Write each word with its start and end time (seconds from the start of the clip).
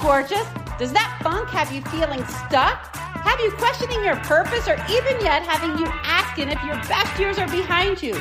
gorgeous? 0.00 0.46
Does 0.78 0.92
that 0.92 1.18
funk 1.22 1.48
have 1.50 1.72
you 1.72 1.82
feeling 1.90 2.24
stuck? 2.46 2.94
Have 2.96 3.40
you 3.40 3.50
questioning 3.52 4.02
your 4.04 4.16
purpose 4.16 4.68
or 4.68 4.78
even 4.88 5.20
yet 5.20 5.42
having 5.42 5.76
you 5.78 5.86
asking 6.04 6.48
if 6.48 6.62
your 6.64 6.76
best 6.86 7.18
years 7.18 7.38
are 7.38 7.48
behind 7.48 8.02
you? 8.02 8.14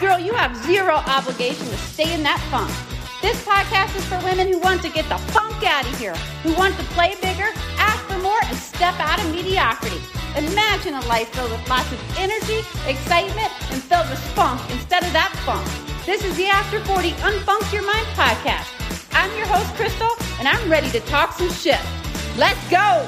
Girl, 0.00 0.18
you 0.18 0.32
have 0.34 0.56
zero 0.64 0.94
obligation 1.06 1.66
to 1.66 1.76
stay 1.76 2.12
in 2.14 2.22
that 2.24 2.40
funk. 2.50 2.70
This 3.22 3.44
podcast 3.44 3.94
is 3.96 4.04
for 4.06 4.18
women 4.24 4.48
who 4.48 4.58
want 4.58 4.82
to 4.82 4.90
get 4.90 5.08
the 5.08 5.18
funk 5.30 5.62
out 5.62 5.84
of 5.84 5.98
here, 5.98 6.16
who 6.42 6.54
want 6.54 6.76
to 6.78 6.84
play 6.96 7.14
bigger, 7.20 7.52
ask 7.76 8.00
for 8.06 8.18
more, 8.18 8.40
and 8.44 8.56
step 8.56 8.94
out 8.98 9.20
of 9.22 9.30
mediocrity. 9.30 10.00
Imagine 10.36 10.94
a 10.94 11.04
life 11.06 11.28
filled 11.30 11.50
with 11.50 11.68
lots 11.68 11.90
of 11.92 12.00
energy, 12.18 12.64
excitement, 12.88 13.52
and 13.70 13.82
filled 13.82 14.08
with 14.08 14.18
funk 14.32 14.60
instead 14.70 15.04
of 15.04 15.12
that 15.12 15.36
funk. 15.44 15.66
This 16.06 16.24
is 16.24 16.36
the 16.36 16.46
After 16.46 16.80
40 16.84 17.12
Unfunk 17.20 17.72
Your 17.72 17.84
Mind 17.84 18.06
podcast. 18.16 18.66
I'm 19.12 19.30
your 19.36 19.46
host, 19.46 19.74
Crystal, 19.74 20.08
and 20.40 20.48
I'm 20.48 20.70
ready 20.70 20.88
to 20.92 21.00
talk 21.00 21.34
some 21.34 21.50
shit. 21.50 21.78
Let's 22.38 22.70
go! 22.70 23.06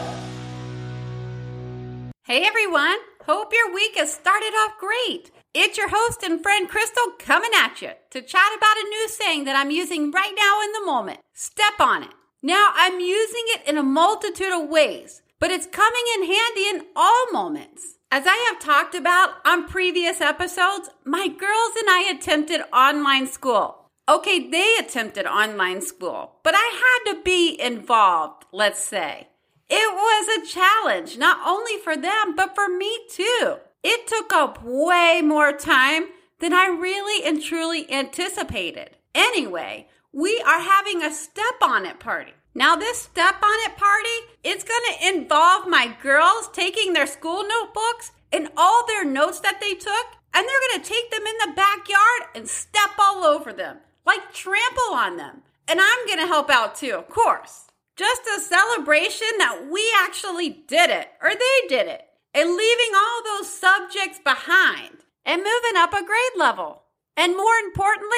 Hey 2.24 2.44
everyone, 2.44 2.98
hope 3.24 3.54
your 3.54 3.74
week 3.74 3.96
has 3.96 4.12
started 4.12 4.52
off 4.54 4.78
great. 4.78 5.30
It's 5.54 5.78
your 5.78 5.88
host 5.88 6.22
and 6.22 6.42
friend 6.42 6.68
Crystal 6.68 7.12
coming 7.18 7.50
at 7.56 7.80
you 7.80 7.92
to 8.10 8.20
chat 8.20 8.56
about 8.56 8.76
a 8.76 8.88
new 8.88 9.08
saying 9.08 9.44
that 9.44 9.56
I'm 9.56 9.70
using 9.70 10.10
right 10.10 10.34
now 10.36 10.60
in 10.62 10.72
the 10.72 10.84
moment. 10.84 11.20
Step 11.32 11.80
on 11.80 12.02
it. 12.02 12.10
Now, 12.42 12.70
I'm 12.74 13.00
using 13.00 13.44
it 13.46 13.66
in 13.66 13.78
a 13.78 13.82
multitude 13.82 14.52
of 14.52 14.68
ways, 14.68 15.22
but 15.38 15.50
it's 15.50 15.66
coming 15.66 16.02
in 16.16 16.26
handy 16.26 16.68
in 16.68 16.86
all 16.94 17.32
moments. 17.32 17.96
As 18.10 18.24
I 18.26 18.36
have 18.50 18.62
talked 18.62 18.94
about 18.94 19.36
on 19.46 19.68
previous 19.68 20.20
episodes, 20.20 20.90
my 21.06 21.28
girls 21.28 21.76
and 21.78 21.88
I 21.88 22.12
attempted 22.14 22.60
online 22.74 23.26
school. 23.26 23.81
Okay, 24.12 24.50
they 24.50 24.76
attempted 24.78 25.24
online 25.24 25.80
school, 25.80 26.36
but 26.42 26.52
I 26.54 27.00
had 27.06 27.14
to 27.14 27.22
be 27.22 27.58
involved, 27.58 28.44
let's 28.52 28.84
say. 28.84 29.28
It 29.70 29.94
was 29.94 30.28
a 30.28 30.46
challenge, 30.46 31.16
not 31.16 31.38
only 31.46 31.78
for 31.78 31.96
them, 31.96 32.36
but 32.36 32.54
for 32.54 32.68
me 32.68 32.94
too. 33.08 33.56
It 33.82 34.06
took 34.06 34.30
up 34.34 34.62
way 34.62 35.22
more 35.24 35.54
time 35.54 36.08
than 36.40 36.52
I 36.52 36.66
really 36.66 37.24
and 37.26 37.42
truly 37.42 37.90
anticipated. 37.90 38.98
Anyway, 39.14 39.88
we 40.12 40.42
are 40.46 40.60
having 40.60 41.02
a 41.02 41.10
step 41.10 41.62
on 41.62 41.86
it 41.86 41.98
party. 41.98 42.34
Now, 42.54 42.76
this 42.76 42.98
step 42.98 43.36
on 43.42 43.70
it 43.70 43.78
party, 43.78 44.36
it's 44.44 44.62
going 44.62 44.82
to 44.90 45.08
involve 45.08 45.66
my 45.68 45.96
girls 46.02 46.50
taking 46.52 46.92
their 46.92 47.06
school 47.06 47.44
notebooks 47.48 48.12
and 48.30 48.50
all 48.58 48.86
their 48.86 49.06
notes 49.06 49.40
that 49.40 49.58
they 49.58 49.72
took, 49.72 50.06
and 50.34 50.46
they're 50.46 50.68
going 50.68 50.82
to 50.82 50.90
take 50.90 51.10
them 51.10 51.26
in 51.26 51.48
the 51.48 51.56
backyard 51.56 52.28
and 52.34 52.46
step 52.46 52.90
all 52.98 53.24
over 53.24 53.54
them, 53.54 53.78
like 54.04 54.32
trample 54.32 54.94
on 54.94 55.16
them. 55.16 55.42
And 55.68 55.80
I'm 55.80 56.06
going 56.06 56.18
to 56.18 56.26
help 56.26 56.50
out 56.50 56.74
too, 56.74 56.94
of 56.94 57.08
course. 57.08 57.66
Just 57.96 58.22
a 58.22 58.40
celebration 58.40 59.28
that 59.38 59.68
we 59.70 59.84
actually 60.02 60.48
did 60.50 60.90
it, 60.90 61.08
or 61.22 61.30
they 61.30 61.68
did 61.68 61.86
it, 61.86 62.02
and 62.34 62.56
leaving 62.56 62.94
all 62.94 63.22
those 63.24 63.52
subjects 63.52 64.18
behind 64.18 64.98
and 65.24 65.42
moving 65.42 65.76
up 65.76 65.92
a 65.92 66.04
grade 66.04 66.36
level. 66.36 66.82
And 67.16 67.36
more 67.36 67.56
importantly, 67.64 68.16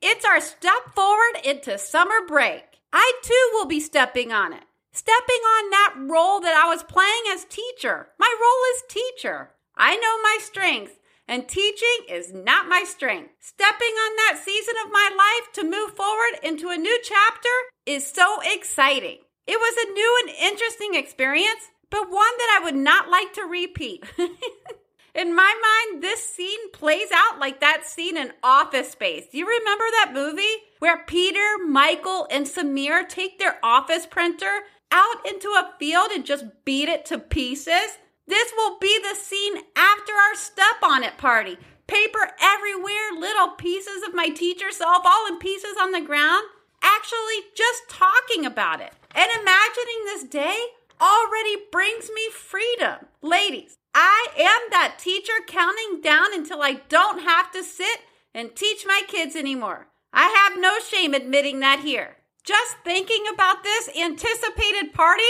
it's 0.00 0.24
our 0.24 0.40
step 0.40 0.94
forward 0.94 1.36
into 1.44 1.78
summer 1.78 2.26
break. 2.26 2.64
I 2.92 3.12
too 3.22 3.50
will 3.52 3.66
be 3.66 3.80
stepping 3.80 4.32
on 4.32 4.52
it. 4.52 4.64
Stepping 4.92 5.42
on 5.56 5.70
that 5.70 5.94
role 5.98 6.40
that 6.40 6.60
I 6.60 6.68
was 6.68 6.82
playing 6.82 7.22
as 7.30 7.44
teacher. 7.44 8.08
My 8.18 8.34
role 8.40 8.74
is 8.74 8.82
teacher. 8.88 9.50
I 9.76 9.96
know 9.96 10.22
my 10.22 10.38
strengths, 10.40 10.94
and 11.30 11.46
teaching 11.46 12.06
is 12.08 12.34
not 12.34 12.68
my 12.68 12.82
strength. 12.84 13.30
Stepping 13.38 13.94
on 13.94 14.16
that 14.16 14.42
season 14.44 14.74
of 14.84 14.92
my 14.92 15.10
life 15.16 15.52
to 15.52 15.62
move 15.62 15.96
forward 15.96 16.40
into 16.42 16.70
a 16.70 16.76
new 16.76 17.00
chapter 17.04 17.48
is 17.86 18.04
so 18.04 18.38
exciting. 18.42 19.18
It 19.46 19.56
was 19.56 19.74
a 19.78 19.92
new 19.92 20.24
and 20.26 20.52
interesting 20.52 20.96
experience, 20.96 21.70
but 21.88 22.10
one 22.10 22.36
that 22.38 22.58
I 22.60 22.64
would 22.64 22.74
not 22.74 23.08
like 23.08 23.32
to 23.34 23.42
repeat. 23.42 24.04
In 25.14 25.34
my 25.34 25.86
mind, 25.92 26.02
this 26.02 26.28
scene 26.28 26.72
plays 26.72 27.08
out 27.14 27.38
like 27.38 27.60
that 27.60 27.84
scene 27.84 28.16
in 28.16 28.32
Office 28.44 28.92
Space. 28.92 29.26
Do 29.30 29.38
you 29.38 29.46
remember 29.46 29.84
that 29.90 30.12
movie 30.14 30.62
where 30.78 31.02
Peter, 31.04 31.58
Michael, 31.66 32.28
and 32.30 32.46
Samir 32.46 33.08
take 33.08 33.40
their 33.40 33.58
office 33.60 34.06
printer 34.06 34.60
out 34.92 35.26
into 35.28 35.48
a 35.48 35.72
field 35.80 36.12
and 36.12 36.24
just 36.24 36.44
beat 36.64 36.88
it 36.88 37.04
to 37.06 37.18
pieces? 37.18 37.98
This 38.30 38.52
will 38.56 38.78
be 38.78 38.96
the 39.02 39.16
scene 39.16 39.56
after 39.74 40.12
our 40.12 40.36
step 40.36 40.84
on 40.84 41.02
it 41.02 41.18
party. 41.18 41.58
Paper 41.88 42.30
everywhere, 42.40 43.10
little 43.18 43.48
pieces 43.48 44.04
of 44.06 44.14
my 44.14 44.28
teacher 44.28 44.70
self 44.70 45.02
all 45.04 45.26
in 45.26 45.38
pieces 45.38 45.74
on 45.80 45.90
the 45.90 46.00
ground. 46.00 46.44
Actually, 46.80 47.50
just 47.56 47.88
talking 47.88 48.46
about 48.46 48.80
it 48.80 48.92
and 49.16 49.28
imagining 49.32 50.04
this 50.04 50.22
day 50.22 50.56
already 51.00 51.56
brings 51.72 52.08
me 52.14 52.30
freedom. 52.30 53.06
Ladies, 53.20 53.74
I 53.96 54.28
am 54.38 54.70
that 54.70 55.00
teacher 55.00 55.32
counting 55.48 56.00
down 56.00 56.32
until 56.32 56.62
I 56.62 56.82
don't 56.88 57.22
have 57.22 57.50
to 57.50 57.64
sit 57.64 57.98
and 58.32 58.54
teach 58.54 58.86
my 58.86 59.02
kids 59.08 59.34
anymore. 59.34 59.88
I 60.12 60.28
have 60.48 60.60
no 60.60 60.78
shame 60.78 61.14
admitting 61.14 61.58
that 61.60 61.80
here. 61.80 62.18
Just 62.44 62.76
thinking 62.84 63.24
about 63.34 63.64
this 63.64 63.88
anticipated 63.96 64.94
party 64.94 65.24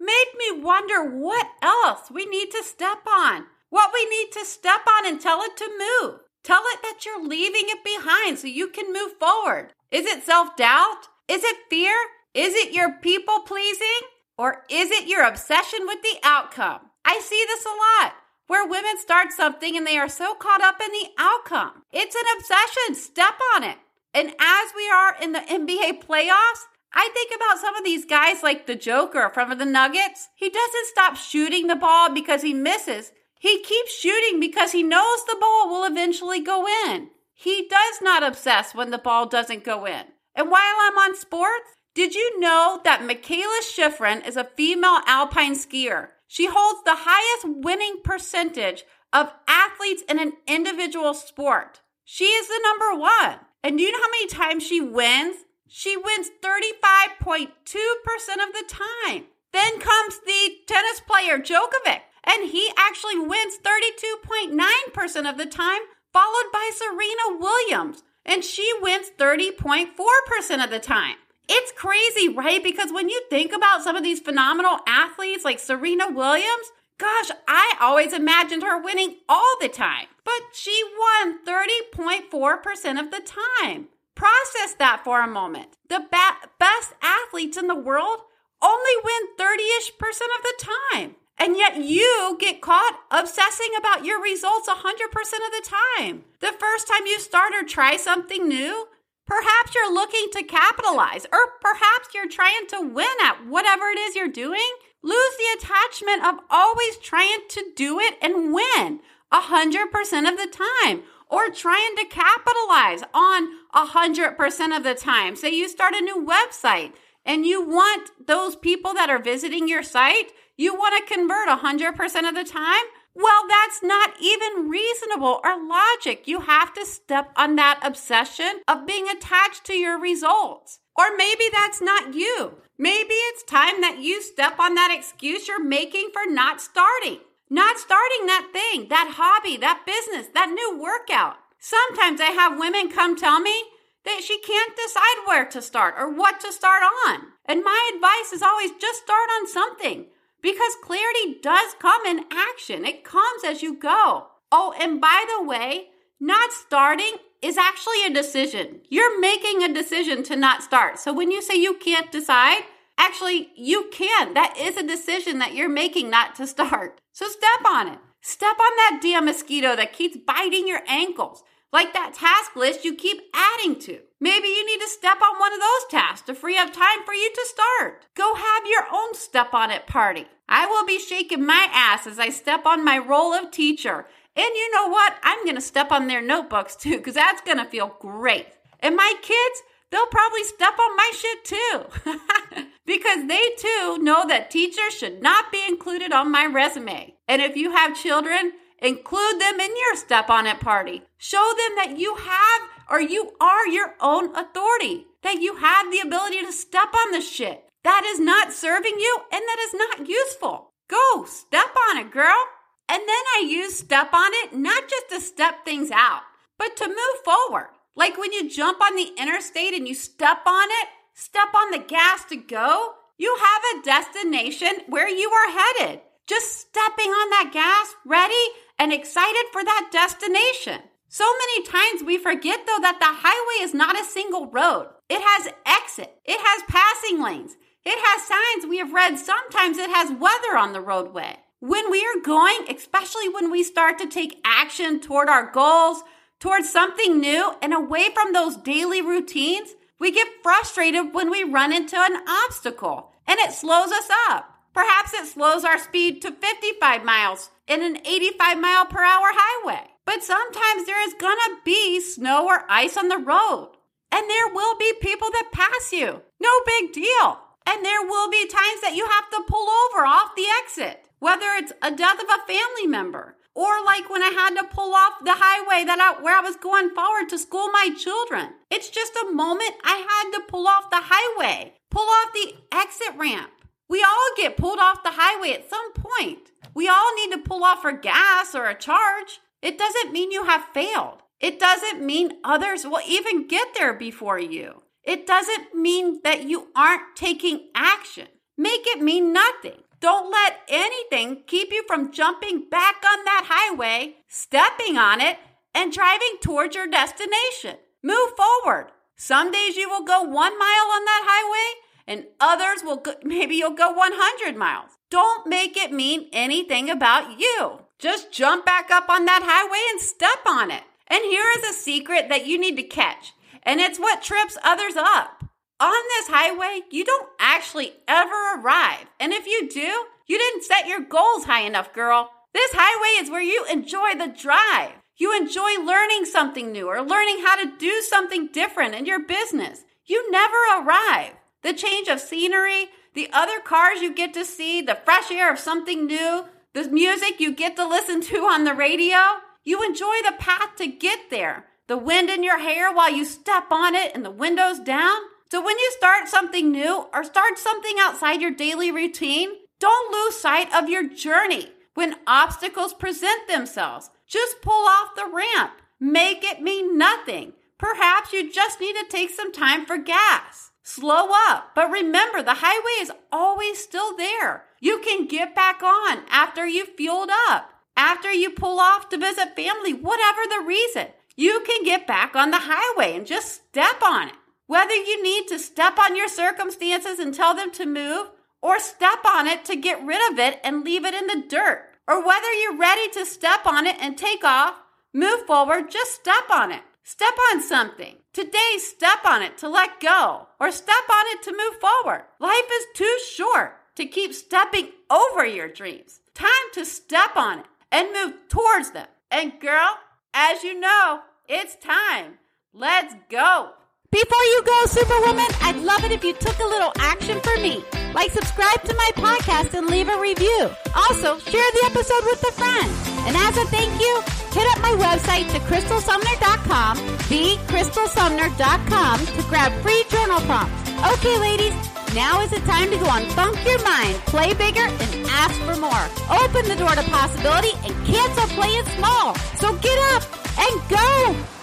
made 0.00 0.32
me 0.38 0.62
wonder 0.62 1.04
what 1.04 1.48
else 1.62 2.10
we 2.10 2.26
need 2.26 2.50
to 2.50 2.62
step 2.62 3.06
on. 3.06 3.46
What 3.70 3.90
we 3.92 4.04
need 4.08 4.32
to 4.32 4.44
step 4.44 4.80
on 4.98 5.06
and 5.06 5.20
tell 5.20 5.42
it 5.42 5.56
to 5.56 5.68
move. 5.68 6.20
Tell 6.42 6.62
it 6.66 6.80
that 6.82 7.04
you're 7.04 7.26
leaving 7.26 7.64
it 7.66 7.82
behind 7.82 8.38
so 8.38 8.46
you 8.46 8.68
can 8.68 8.92
move 8.92 9.12
forward. 9.18 9.72
Is 9.90 10.06
it 10.06 10.22
self 10.22 10.56
doubt? 10.56 11.08
Is 11.28 11.42
it 11.42 11.56
fear? 11.68 11.94
Is 12.34 12.54
it 12.54 12.72
your 12.72 12.92
people 12.92 13.40
pleasing? 13.40 14.06
Or 14.38 14.64
is 14.70 14.90
it 14.90 15.08
your 15.08 15.26
obsession 15.26 15.80
with 15.86 16.02
the 16.02 16.18
outcome? 16.22 16.90
I 17.04 17.20
see 17.20 17.42
this 17.48 17.64
a 17.64 18.04
lot 18.04 18.14
where 18.46 18.66
women 18.66 18.98
start 18.98 19.32
something 19.32 19.76
and 19.76 19.86
they 19.86 19.96
are 19.96 20.08
so 20.08 20.34
caught 20.34 20.60
up 20.62 20.80
in 20.80 20.92
the 20.92 21.08
outcome. 21.18 21.82
It's 21.92 22.14
an 22.14 22.22
obsession. 22.38 22.94
Step 22.94 23.34
on 23.54 23.64
it. 23.64 23.78
And 24.14 24.28
as 24.28 24.72
we 24.74 24.88
are 24.88 25.16
in 25.20 25.32
the 25.32 25.40
NBA 25.40 26.04
playoffs, 26.04 26.66
I 26.98 27.10
think 27.12 27.30
about 27.36 27.58
some 27.58 27.76
of 27.76 27.84
these 27.84 28.06
guys 28.06 28.42
like 28.42 28.66
the 28.66 28.74
Joker 28.74 29.30
from 29.34 29.56
the 29.58 29.66
Nuggets. 29.66 30.30
He 30.34 30.48
doesn't 30.48 30.86
stop 30.86 31.16
shooting 31.16 31.66
the 31.66 31.76
ball 31.76 32.08
because 32.12 32.40
he 32.40 32.54
misses. 32.54 33.12
He 33.38 33.62
keeps 33.62 33.94
shooting 33.94 34.40
because 34.40 34.72
he 34.72 34.82
knows 34.82 35.22
the 35.24 35.36
ball 35.38 35.68
will 35.68 35.84
eventually 35.84 36.40
go 36.40 36.66
in. 36.86 37.10
He 37.34 37.68
does 37.68 38.00
not 38.00 38.22
obsess 38.22 38.74
when 38.74 38.90
the 38.90 38.98
ball 38.98 39.26
doesn't 39.26 39.62
go 39.62 39.84
in. 39.84 40.04
And 40.34 40.50
while 40.50 40.76
I'm 40.80 40.96
on 40.96 41.14
sports, 41.14 41.68
did 41.94 42.14
you 42.14 42.40
know 42.40 42.80
that 42.84 43.02
Mikaela 43.02 43.60
Shiffrin 43.60 44.26
is 44.26 44.38
a 44.38 44.44
female 44.56 45.00
alpine 45.06 45.54
skier? 45.54 46.08
She 46.26 46.46
holds 46.50 46.82
the 46.84 46.96
highest 46.96 47.58
winning 47.62 47.96
percentage 48.04 48.84
of 49.12 49.34
athletes 49.46 50.02
in 50.08 50.18
an 50.18 50.32
individual 50.46 51.12
sport. 51.12 51.82
She 52.04 52.24
is 52.24 52.48
the 52.48 52.60
number 52.62 52.98
one. 52.98 53.40
And 53.62 53.76
do 53.76 53.84
you 53.84 53.92
know 53.92 53.98
how 53.98 54.10
many 54.10 54.28
times 54.28 54.62
she 54.62 54.80
wins? 54.80 55.36
She 55.68 55.96
wins 55.96 56.30
35.2% 56.42 57.48
of 57.48 58.52
the 58.52 58.64
time. 58.68 59.24
Then 59.52 59.80
comes 59.80 60.20
the 60.20 60.56
tennis 60.66 61.00
player 61.00 61.38
Djokovic, 61.38 62.02
and 62.24 62.50
he 62.50 62.70
actually 62.76 63.18
wins 63.18 63.58
32.9% 63.58 65.30
of 65.30 65.38
the 65.38 65.46
time, 65.46 65.80
followed 66.12 66.52
by 66.52 66.70
Serena 66.74 67.38
Williams, 67.38 68.02
and 68.24 68.44
she 68.44 68.70
wins 68.80 69.10
30.4% 69.18 70.64
of 70.64 70.70
the 70.70 70.78
time. 70.78 71.16
It's 71.48 71.72
crazy, 71.72 72.28
right? 72.28 72.62
Because 72.62 72.92
when 72.92 73.08
you 73.08 73.22
think 73.30 73.52
about 73.52 73.82
some 73.82 73.96
of 73.96 74.02
these 74.02 74.20
phenomenal 74.20 74.80
athletes 74.86 75.44
like 75.44 75.58
Serena 75.58 76.10
Williams, 76.10 76.72
gosh, 76.98 77.30
I 77.46 77.76
always 77.80 78.12
imagined 78.12 78.62
her 78.62 78.82
winning 78.82 79.16
all 79.28 79.56
the 79.60 79.68
time. 79.68 80.06
But 80.24 80.42
she 80.54 80.82
won 80.98 81.38
30.4% 81.44 83.00
of 83.00 83.10
the 83.10 83.22
time. 83.62 83.88
Process 84.16 84.74
that 84.78 85.02
for 85.04 85.20
a 85.20 85.28
moment. 85.28 85.76
The 85.88 86.00
ba- 86.10 86.48
best 86.58 86.94
athletes 87.02 87.56
in 87.56 87.68
the 87.68 87.78
world 87.78 88.20
only 88.62 88.90
win 89.04 89.36
30 89.38 89.62
ish 89.78 89.98
percent 89.98 90.30
of 90.38 90.42
the 90.42 90.66
time. 90.98 91.14
And 91.38 91.56
yet 91.56 91.76
you 91.76 92.36
get 92.40 92.62
caught 92.62 92.98
obsessing 93.10 93.68
about 93.78 94.06
your 94.06 94.20
results 94.20 94.68
100% 94.68 94.76
of 94.78 95.52
the 95.52 95.70
time. 95.98 96.24
The 96.40 96.54
first 96.58 96.88
time 96.88 97.06
you 97.06 97.20
start 97.20 97.52
or 97.54 97.62
try 97.62 97.98
something 97.98 98.48
new, 98.48 98.86
perhaps 99.26 99.74
you're 99.74 99.92
looking 99.92 100.28
to 100.32 100.42
capitalize, 100.42 101.26
or 101.30 101.38
perhaps 101.60 102.14
you're 102.14 102.28
trying 102.28 102.66
to 102.68 102.80
win 102.80 103.06
at 103.22 103.46
whatever 103.46 103.84
it 103.88 103.98
is 103.98 104.16
you're 104.16 104.28
doing. 104.28 104.66
Lose 105.02 105.36
the 105.36 105.58
attachment 105.58 106.24
of 106.24 106.42
always 106.50 106.96
trying 106.96 107.40
to 107.50 107.64
do 107.76 108.00
it 108.00 108.14
and 108.22 108.54
win 108.54 109.00
100% 109.30 110.28
of 110.28 110.38
the 110.38 110.64
time 110.82 111.02
or 111.28 111.50
trying 111.50 111.96
to 111.96 112.06
capitalize 112.06 113.02
on 113.12 113.48
100% 113.74 114.76
of 114.76 114.84
the 114.84 114.94
time. 114.94 115.36
Say 115.36 115.50
you 115.50 115.68
start 115.68 115.94
a 115.94 116.00
new 116.00 116.26
website 116.26 116.92
and 117.24 117.44
you 117.44 117.66
want 117.66 118.10
those 118.26 118.56
people 118.56 118.94
that 118.94 119.10
are 119.10 119.22
visiting 119.22 119.68
your 119.68 119.82
site, 119.82 120.32
you 120.56 120.74
want 120.74 121.06
to 121.06 121.14
convert 121.14 121.48
100% 121.48 122.28
of 122.28 122.34
the 122.34 122.44
time. 122.44 122.84
Well, 123.14 123.44
that's 123.48 123.82
not 123.82 124.12
even 124.20 124.68
reasonable 124.68 125.40
or 125.42 125.56
logic. 125.66 126.28
You 126.28 126.40
have 126.40 126.74
to 126.74 126.84
step 126.84 127.32
on 127.34 127.56
that 127.56 127.80
obsession 127.82 128.60
of 128.68 128.86
being 128.86 129.08
attached 129.08 129.64
to 129.64 129.74
your 129.74 129.98
results. 129.98 130.80
Or 130.96 131.16
maybe 131.16 131.44
that's 131.52 131.80
not 131.80 132.14
you. 132.14 132.58
Maybe 132.78 133.14
it's 133.14 133.42
time 133.42 133.80
that 133.80 133.98
you 134.00 134.22
step 134.22 134.58
on 134.58 134.74
that 134.74 134.94
excuse 134.96 135.48
you're 135.48 135.64
making 135.64 136.10
for 136.12 136.30
not 136.30 136.60
starting. 136.60 137.20
Not 137.48 137.78
starting 137.78 138.26
that 138.26 138.48
thing, 138.52 138.88
that 138.88 139.14
hobby, 139.16 139.56
that 139.58 139.86
business, 139.86 140.28
that 140.34 140.50
new 140.50 140.80
workout. 140.80 141.36
Sometimes 141.58 142.20
I 142.20 142.32
have 142.32 142.58
women 142.58 142.90
come 142.90 143.16
tell 143.16 143.40
me 143.40 143.64
that 144.04 144.22
she 144.24 144.38
can't 144.40 144.76
decide 144.76 145.26
where 145.26 145.44
to 145.46 145.62
start 145.62 145.94
or 145.98 146.10
what 146.10 146.40
to 146.40 146.52
start 146.52 146.82
on. 147.06 147.22
And 147.44 147.62
my 147.62 147.90
advice 147.94 148.32
is 148.32 148.42
always 148.42 148.72
just 148.80 149.02
start 149.02 149.28
on 149.38 149.48
something 149.48 150.06
because 150.42 150.76
clarity 150.82 151.38
does 151.42 151.74
come 151.78 152.04
in 152.06 152.24
action. 152.32 152.84
It 152.84 153.04
comes 153.04 153.44
as 153.44 153.62
you 153.62 153.74
go. 153.78 154.28
Oh, 154.50 154.74
and 154.80 155.00
by 155.00 155.24
the 155.36 155.44
way, 155.44 155.88
not 156.20 156.52
starting 156.52 157.16
is 157.42 157.56
actually 157.56 158.04
a 158.06 158.14
decision. 158.14 158.80
You're 158.88 159.20
making 159.20 159.62
a 159.62 159.72
decision 159.72 160.22
to 160.24 160.36
not 160.36 160.62
start. 160.62 160.98
So 160.98 161.12
when 161.12 161.30
you 161.30 161.42
say 161.42 161.54
you 161.56 161.74
can't 161.74 162.10
decide, 162.10 162.62
actually 162.98 163.50
you 163.56 163.88
can. 163.92 164.34
That 164.34 164.56
is 164.58 164.76
a 164.76 164.86
decision 164.86 165.38
that 165.38 165.54
you're 165.54 165.68
making 165.68 166.10
not 166.10 166.34
to 166.36 166.46
start. 166.46 167.00
So 167.16 167.26
step 167.28 167.64
on 167.66 167.88
it. 167.88 167.98
Step 168.20 168.58
on 168.60 168.76
that 168.76 168.98
damn 169.00 169.24
mosquito 169.24 169.74
that 169.74 169.94
keeps 169.94 170.18
biting 170.18 170.68
your 170.68 170.82
ankles. 170.86 171.42
Like 171.72 171.94
that 171.94 172.12
task 172.12 172.54
list 172.54 172.84
you 172.84 172.94
keep 172.94 173.22
adding 173.32 173.78
to. 173.80 174.00
Maybe 174.20 174.48
you 174.48 174.66
need 174.66 174.82
to 174.82 174.88
step 174.90 175.16
on 175.22 175.38
one 175.38 175.54
of 175.54 175.58
those 175.58 175.90
tasks 175.90 176.26
to 176.26 176.34
free 176.34 176.58
up 176.58 176.74
time 176.74 177.06
for 177.06 177.14
you 177.14 177.32
to 177.32 177.46
start. 177.48 178.04
Go 178.14 178.34
have 178.34 178.66
your 178.66 178.84
own 178.92 179.14
step 179.14 179.54
on 179.54 179.70
it 179.70 179.86
party. 179.86 180.26
I 180.46 180.66
will 180.66 180.84
be 180.84 180.98
shaking 180.98 181.46
my 181.46 181.68
ass 181.72 182.06
as 182.06 182.18
I 182.18 182.28
step 182.28 182.66
on 182.66 182.84
my 182.84 182.98
role 182.98 183.32
of 183.32 183.50
teacher 183.50 184.06
and 184.36 184.54
you 184.54 184.70
know 184.72 184.88
what? 184.88 185.14
I'm 185.22 185.42
going 185.44 185.56
to 185.56 185.62
step 185.62 185.90
on 185.90 186.08
their 186.08 186.20
notebooks 186.20 186.76
too, 186.76 186.98
because 186.98 187.14
that's 187.14 187.40
going 187.40 187.56
to 187.56 187.64
feel 187.64 187.96
great. 187.98 188.48
And 188.80 188.94
my 188.94 189.14
kids, 189.22 189.62
they'll 189.90 190.06
probably 190.06 190.44
step 190.44 190.78
on 190.78 190.96
my 190.96 191.12
shit 191.14 191.44
too, 191.44 192.64
because 192.86 193.26
they 193.26 193.50
too 193.58 193.98
know 193.98 194.26
that 194.26 194.50
teachers 194.50 194.94
should 194.94 195.22
not 195.22 195.52
be 195.52 195.64
included 195.66 196.12
on 196.12 196.30
my 196.30 196.46
resume. 196.46 197.14
And 197.28 197.42
if 197.42 197.56
you 197.56 197.72
have 197.72 198.00
children, 198.00 198.52
include 198.78 199.40
them 199.40 199.60
in 199.60 199.70
your 199.76 199.96
step 199.96 200.30
on 200.30 200.46
it 200.46 200.60
party. 200.60 201.02
Show 201.18 201.52
them 201.56 201.76
that 201.76 201.98
you 201.98 202.16
have 202.16 202.70
or 202.90 203.00
you 203.00 203.32
are 203.40 203.66
your 203.66 203.94
own 204.00 204.34
authority, 204.36 205.06
that 205.22 205.40
you 205.40 205.56
have 205.56 205.90
the 205.90 206.00
ability 206.00 206.40
to 206.42 206.52
step 206.52 206.88
on 206.94 207.12
the 207.12 207.20
shit. 207.20 207.64
That 207.84 208.04
is 208.04 208.20
not 208.20 208.52
serving 208.52 208.94
you 208.98 209.18
and 209.32 209.40
that 209.40 209.58
is 209.60 209.74
not 209.74 210.08
useful. 210.08 210.72
Go 210.88 211.24
step 211.24 211.74
on 211.90 211.98
it, 211.98 212.12
girl. 212.12 212.44
And 212.88 213.00
then 213.00 213.24
I 213.36 213.44
use 213.48 213.78
step 213.78 214.12
on 214.12 214.30
it 214.32 214.56
not 214.56 214.88
just 214.88 215.08
to 215.10 215.20
step 215.20 215.64
things 215.64 215.90
out, 215.90 216.22
but 216.58 216.76
to 216.76 216.88
move 216.88 217.24
forward. 217.24 217.68
Like 217.96 218.18
when 218.18 218.32
you 218.32 218.48
jump 218.48 218.80
on 218.80 218.94
the 218.94 219.12
interstate 219.18 219.72
and 219.72 219.88
you 219.88 219.94
step 219.94 220.40
on 220.46 220.68
it, 220.82 220.88
step 221.14 221.48
on 221.54 221.70
the 221.70 221.78
gas 221.78 222.24
to 222.26 222.36
go, 222.36 222.92
you 223.16 223.36
have 223.40 223.62
a 223.64 223.84
destination 223.84 224.84
where 224.88 225.08
you 225.08 225.30
are 225.30 225.50
headed. 225.50 226.02
Just 226.26 226.60
stepping 226.60 227.10
on 227.10 227.30
that 227.30 227.50
gas, 227.52 227.94
ready 228.04 228.34
and 228.78 228.92
excited 228.92 229.46
for 229.50 229.64
that 229.64 229.88
destination. 229.90 230.82
So 231.08 231.24
many 231.24 231.66
times 231.66 232.02
we 232.04 232.18
forget 232.18 232.66
though 232.66 232.80
that 232.82 232.98
the 232.98 233.06
highway 233.08 233.64
is 233.64 233.72
not 233.72 233.98
a 233.98 234.04
single 234.04 234.50
road. 234.50 234.88
It 235.08 235.22
has 235.22 235.52
exit. 235.64 236.18
It 236.26 236.38
has 236.38 236.62
passing 236.68 237.22
lanes. 237.22 237.56
It 237.86 237.98
has 237.98 238.26
signs 238.26 238.68
we 238.68 238.78
have 238.78 238.92
read. 238.92 239.16
Sometimes 239.18 239.78
it 239.78 239.88
has 239.88 240.10
weather 240.10 240.58
on 240.58 240.72
the 240.72 240.80
roadway. 240.80 241.36
When 241.60 241.90
we 241.90 242.00
are 242.00 242.20
going, 242.22 242.66
especially 242.68 243.28
when 243.30 243.50
we 243.50 243.62
start 243.62 243.98
to 243.98 244.06
take 244.08 244.40
action 244.44 245.00
toward 245.00 245.28
our 245.28 245.50
goals, 245.50 246.02
towards 246.38 246.70
something 246.70 247.20
new, 247.20 247.52
and 247.62 247.72
away 247.72 248.10
from 248.14 248.32
those 248.32 248.56
daily 248.56 249.02
routines, 249.02 249.74
we 249.98 250.10
get 250.10 250.28
frustrated 250.42 251.14
when 251.14 251.30
we 251.30 251.42
run 251.42 251.72
into 251.72 251.96
an 251.96 252.16
obstacle 252.28 253.12
and 253.26 253.38
it 253.40 253.52
slows 253.52 253.90
us 253.90 254.08
up. 254.28 254.52
Perhaps 254.74 255.14
it 255.14 255.26
slows 255.26 255.64
our 255.64 255.78
speed 255.78 256.20
to 256.22 256.30
55 256.30 257.04
miles 257.04 257.50
in 257.66 257.82
an 257.82 257.98
85 258.06 258.60
mile 258.60 258.86
per 258.86 259.02
hour 259.02 259.28
highway. 259.32 259.82
But 260.04 260.22
sometimes 260.22 260.86
there 260.86 261.02
is 261.08 261.14
gonna 261.14 261.60
be 261.64 262.00
snow 262.00 262.46
or 262.46 262.64
ice 262.68 262.96
on 262.96 263.08
the 263.08 263.18
road. 263.18 263.72
And 264.12 264.30
there 264.30 264.48
will 264.52 264.76
be 264.76 264.92
people 265.00 265.28
that 265.32 265.50
pass 265.52 265.92
you. 265.92 266.22
No 266.38 266.50
big 266.66 266.92
deal. 266.92 267.40
And 267.66 267.84
there 267.84 268.02
will 268.02 268.30
be 268.30 268.46
times 268.46 268.80
that 268.82 268.94
you 268.94 269.06
have 269.06 269.30
to 269.30 269.44
pull 269.48 269.66
over 269.68 270.06
off 270.06 270.36
the 270.36 270.46
exit 270.62 271.05
whether 271.26 271.50
it's 271.56 271.72
a 271.82 271.90
death 271.90 272.20
of 272.22 272.28
a 272.28 272.46
family 272.46 272.86
member 272.86 273.34
or 273.52 273.84
like 273.84 274.08
when 274.08 274.22
I 274.22 274.28
had 274.28 274.54
to 274.54 274.72
pull 274.72 274.94
off 274.94 275.24
the 275.24 275.34
highway 275.34 275.84
that 275.84 275.98
I, 275.98 276.22
where 276.22 276.38
I 276.38 276.40
was 276.40 276.54
going 276.54 276.90
forward 276.90 277.28
to 277.30 277.36
school 277.36 277.66
my 277.72 277.90
children. 277.98 278.50
It's 278.70 278.90
just 278.90 279.12
a 279.16 279.32
moment 279.32 279.74
I 279.82 280.06
had 280.08 280.38
to 280.38 280.46
pull 280.46 280.68
off 280.68 280.88
the 280.88 281.02
highway, 281.02 281.74
pull 281.90 282.06
off 282.08 282.32
the 282.32 282.54
exit 282.70 283.18
ramp. 283.18 283.50
We 283.88 284.04
all 284.04 284.36
get 284.36 284.56
pulled 284.56 284.78
off 284.78 285.02
the 285.02 285.14
highway 285.14 285.50
at 285.50 285.68
some 285.68 285.92
point. 285.94 286.52
We 286.74 286.86
all 286.86 287.12
need 287.16 287.32
to 287.32 287.38
pull 287.38 287.64
off 287.64 287.82
for 287.82 287.90
gas 287.90 288.54
or 288.54 288.66
a 288.66 288.78
charge. 288.78 289.40
It 289.62 289.78
doesn't 289.78 290.12
mean 290.12 290.30
you 290.30 290.44
have 290.44 290.70
failed. 290.72 291.24
It 291.40 291.58
doesn't 291.58 292.06
mean 292.06 292.38
others 292.44 292.84
will 292.84 293.02
even 293.04 293.48
get 293.48 293.74
there 293.74 293.94
before 293.94 294.38
you. 294.38 294.82
It 295.02 295.26
doesn't 295.26 295.74
mean 295.74 296.20
that 296.22 296.44
you 296.44 296.68
aren't 296.76 297.16
taking 297.16 297.66
action. 297.74 298.28
Make 298.56 298.82
it 298.86 299.02
mean 299.02 299.32
nothing. 299.32 299.82
Don't 300.06 300.30
let 300.30 300.60
anything 300.68 301.42
keep 301.48 301.72
you 301.72 301.82
from 301.88 302.12
jumping 302.12 302.68
back 302.70 303.02
on 303.04 303.24
that 303.24 303.46
highway, 303.48 304.18
stepping 304.28 304.96
on 304.96 305.20
it, 305.20 305.36
and 305.74 305.92
driving 305.92 306.36
towards 306.40 306.76
your 306.76 306.86
destination. 306.86 307.78
Move 308.04 308.30
forward. 308.36 308.92
Some 309.16 309.50
days 309.50 309.76
you 309.76 309.88
will 309.88 310.04
go 310.04 310.22
one 310.22 310.56
mile 310.56 310.90
on 310.94 311.04
that 311.06 311.24
highway, 311.26 311.80
and 312.06 312.26
others 312.38 312.84
will 312.84 312.98
go, 312.98 313.14
maybe 313.24 313.56
you'll 313.56 313.74
go 313.74 313.90
100 313.90 314.54
miles. 314.56 314.92
Don't 315.10 315.48
make 315.48 315.76
it 315.76 315.90
mean 315.90 316.28
anything 316.32 316.88
about 316.88 317.40
you. 317.40 317.80
Just 317.98 318.30
jump 318.30 318.64
back 318.64 318.92
up 318.92 319.08
on 319.08 319.24
that 319.24 319.42
highway 319.44 319.82
and 319.90 320.00
step 320.00 320.46
on 320.46 320.70
it. 320.70 320.84
And 321.08 321.24
here 321.24 321.50
is 321.58 321.64
a 321.64 321.72
secret 321.72 322.28
that 322.28 322.46
you 322.46 322.60
need 322.60 322.76
to 322.76 322.84
catch, 322.84 323.32
and 323.64 323.80
it's 323.80 323.98
what 323.98 324.22
trips 324.22 324.56
others 324.62 324.94
up 324.94 325.42
on 325.80 326.02
this 326.18 326.28
highway, 326.28 326.80
you 326.90 327.04
don't 327.04 327.28
actually 327.38 327.92
ever 328.08 328.60
arrive. 328.60 329.06
And 329.20 329.32
if 329.32 329.46
you 329.46 329.68
do, 329.68 330.04
you 330.26 330.38
didn't 330.38 330.64
set 330.64 330.86
your 330.86 331.00
goals 331.00 331.44
high 331.44 331.62
enough, 331.62 331.92
girl. 331.92 332.30
This 332.52 332.70
highway 332.72 333.22
is 333.22 333.30
where 333.30 333.42
you 333.42 333.66
enjoy 333.70 334.14
the 334.14 334.28
drive. 334.28 334.92
You 335.18 335.36
enjoy 335.36 335.82
learning 335.84 336.26
something 336.26 336.72
new 336.72 336.88
or 336.88 337.02
learning 337.02 337.42
how 337.44 337.56
to 337.56 337.76
do 337.78 338.02
something 338.02 338.48
different 338.48 338.94
in 338.94 339.06
your 339.06 339.20
business. 339.20 339.84
You 340.04 340.30
never 340.30 340.56
arrive. 340.78 341.32
The 341.62 341.72
change 341.72 342.08
of 342.08 342.20
scenery, 342.20 342.88
the 343.14 343.28
other 343.32 343.60
cars 343.60 344.00
you 344.00 344.14
get 344.14 344.34
to 344.34 344.44
see, 344.44 344.82
the 344.82 344.98
fresh 345.04 345.30
air 345.30 345.50
of 345.52 345.58
something 345.58 346.06
new, 346.06 346.44
the 346.74 346.88
music 346.88 347.40
you 347.40 347.52
get 347.52 347.76
to 347.76 347.88
listen 347.88 348.20
to 348.22 348.38
on 348.40 348.64
the 348.64 348.74
radio, 348.74 349.18
you 349.64 349.82
enjoy 349.82 350.16
the 350.24 350.36
path 350.38 350.76
to 350.76 350.86
get 350.86 351.30
there. 351.30 351.66
The 351.88 351.96
wind 351.96 352.30
in 352.30 352.42
your 352.42 352.58
hair 352.58 352.92
while 352.92 353.10
you 353.10 353.24
step 353.24 353.70
on 353.70 353.94
it 353.94 354.12
and 354.14 354.24
the 354.24 354.30
windows 354.30 354.78
down. 354.78 355.16
So 355.50 355.62
when 355.64 355.78
you 355.78 355.92
start 355.96 356.28
something 356.28 356.72
new 356.72 357.06
or 357.14 357.22
start 357.22 357.58
something 357.58 357.96
outside 358.00 358.40
your 358.40 358.50
daily 358.50 358.90
routine, 358.90 359.50
don't 359.78 360.12
lose 360.12 360.36
sight 360.36 360.74
of 360.74 360.88
your 360.88 361.08
journey. 361.08 361.70
When 361.94 362.16
obstacles 362.26 362.94
present 362.94 363.46
themselves, 363.46 364.10
just 364.26 364.60
pull 364.60 364.86
off 364.86 365.14
the 365.14 365.30
ramp. 365.32 365.72
Make 366.00 366.44
it 366.44 366.60
mean 366.60 366.98
nothing. 366.98 367.52
Perhaps 367.78 368.32
you 368.32 368.52
just 368.52 368.80
need 368.80 368.94
to 368.94 369.06
take 369.08 369.30
some 369.30 369.52
time 369.52 369.86
for 369.86 369.98
gas. 369.98 370.72
Slow 370.82 371.28
up, 371.48 371.72
but 371.74 371.90
remember 371.90 372.42
the 372.42 372.56
highway 372.58 373.00
is 373.00 373.12
always 373.30 373.78
still 373.78 374.16
there. 374.16 374.64
You 374.80 374.98
can 374.98 375.26
get 375.26 375.54
back 375.54 375.82
on 375.82 376.22
after 376.28 376.66
you've 376.66 376.96
fueled 376.96 377.30
up, 377.48 377.70
after 377.96 378.32
you 378.32 378.50
pull 378.50 378.78
off 378.78 379.08
to 379.10 379.18
visit 379.18 379.56
family, 379.56 379.92
whatever 379.92 380.42
the 380.48 380.64
reason. 380.66 381.08
You 381.36 381.62
can 381.66 381.84
get 381.84 382.06
back 382.06 382.34
on 382.34 382.50
the 382.50 382.62
highway 382.62 383.16
and 383.16 383.26
just 383.26 383.66
step 383.68 384.02
on 384.02 384.28
it. 384.28 384.34
Whether 384.66 384.94
you 384.94 385.22
need 385.22 385.46
to 385.48 385.58
step 385.58 385.98
on 385.98 386.16
your 386.16 386.28
circumstances 386.28 387.18
and 387.18 387.32
tell 387.32 387.54
them 387.54 387.70
to 387.72 387.86
move, 387.86 388.30
or 388.60 388.80
step 388.80 389.24
on 389.24 389.46
it 389.46 389.64
to 389.66 389.76
get 389.76 390.04
rid 390.04 390.32
of 390.32 390.38
it 390.38 390.58
and 390.64 390.84
leave 390.84 391.04
it 391.04 391.14
in 391.14 391.26
the 391.26 391.46
dirt, 391.48 391.84
or 392.08 392.24
whether 392.24 392.52
you're 392.52 392.76
ready 392.76 393.08
to 393.10 393.24
step 393.24 393.66
on 393.66 393.86
it 393.86 393.96
and 394.00 394.18
take 394.18 394.42
off, 394.44 394.74
move 395.12 395.46
forward, 395.46 395.90
just 395.90 396.12
step 396.14 396.50
on 396.50 396.72
it. 396.72 396.82
Step 397.04 397.34
on 397.52 397.62
something. 397.62 398.16
Today, 398.32 398.78
step 398.78 399.24
on 399.24 399.40
it 399.42 399.56
to 399.58 399.68
let 399.68 400.00
go, 400.00 400.48
or 400.58 400.72
step 400.72 401.08
on 401.08 401.24
it 401.28 401.42
to 401.44 401.52
move 401.52 401.80
forward. 401.80 402.24
Life 402.40 402.68
is 402.74 402.86
too 402.94 403.16
short 403.32 403.76
to 403.94 404.06
keep 404.06 404.34
stepping 404.34 404.88
over 405.08 405.46
your 405.46 405.68
dreams. 405.68 406.20
Time 406.34 406.48
to 406.74 406.84
step 406.84 407.36
on 407.36 407.60
it 407.60 407.66
and 407.92 408.12
move 408.12 408.34
towards 408.48 408.90
them. 408.90 409.06
And 409.30 409.60
girl, 409.60 409.90
as 410.34 410.64
you 410.64 410.78
know, 410.78 411.20
it's 411.48 411.76
time. 411.76 412.38
Let's 412.74 413.14
go. 413.30 413.70
Before 414.10 414.44
you 414.44 414.62
go, 414.64 414.86
Superwoman, 414.86 415.46
I'd 415.62 415.76
love 415.82 416.04
it 416.04 416.12
if 416.12 416.22
you 416.24 416.32
took 416.34 416.58
a 416.58 416.64
little 416.64 416.92
action 416.98 417.40
for 417.40 417.56
me. 417.60 417.84
Like 418.14 418.30
subscribe 418.30 418.82
to 418.84 418.94
my 418.94 419.10
podcast 419.16 419.74
and 419.74 419.88
leave 419.88 420.08
a 420.08 420.20
review. 420.20 420.70
Also, 420.94 421.38
share 421.38 421.70
the 421.74 421.82
episode 421.86 422.24
with 422.24 422.42
a 422.48 422.52
friend. 422.52 422.88
And 423.26 423.36
as 423.36 423.56
a 423.56 423.64
thank 423.66 424.00
you, 424.00 424.22
hit 424.52 424.66
up 424.72 424.80
my 424.80 424.94
website 424.96 425.50
to 425.52 425.58
crystalsumner.com, 425.66 426.96
thecrystalsumner.com 427.28 429.26
to 429.26 429.42
grab 429.48 429.72
free 429.82 430.04
journal 430.08 430.40
prompts. 430.42 430.90
Okay, 431.18 431.38
ladies, 431.38 431.74
Now 432.14 432.40
is 432.40 432.50
the 432.50 432.60
time 432.60 432.88
to 432.90 432.96
go 432.96 433.04
Unfunk 433.04 433.62
Your 433.66 433.82
Mind, 433.84 434.14
play 434.26 434.54
bigger, 434.54 434.86
and 434.86 435.26
ask 435.28 435.60
for 435.62 435.76
more. 435.76 436.08
Open 436.40 436.64
the 436.68 436.76
door 436.78 436.94
to 436.94 437.02
possibility 437.10 437.72
and 437.84 438.06
cancel 438.06 438.46
playing 438.56 438.84
small. 438.96 439.34
So 439.60 439.76
get 439.78 439.98
up 440.14 440.22
and 440.56 440.88
go! 440.88 441.55